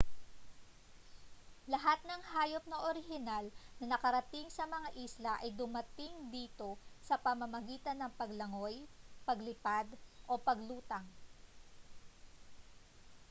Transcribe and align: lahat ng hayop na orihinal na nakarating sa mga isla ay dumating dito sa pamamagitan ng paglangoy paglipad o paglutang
lahat 1.73 1.99
ng 2.09 2.21
hayop 2.33 2.63
na 2.67 2.77
orihinal 2.89 3.45
na 3.77 3.85
nakarating 3.93 4.47
sa 4.51 4.63
mga 4.75 4.89
isla 5.05 5.33
ay 5.45 5.51
dumating 5.59 6.13
dito 6.35 6.69
sa 7.07 7.15
pamamagitan 7.25 7.97
ng 8.01 8.11
paglangoy 8.19 8.75
paglipad 9.29 9.85
o 10.31 10.41
paglutang 10.47 11.05